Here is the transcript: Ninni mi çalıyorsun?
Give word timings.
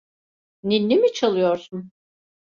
Ninni 0.63 0.97
mi 0.97 1.13
çalıyorsun? 1.13 1.91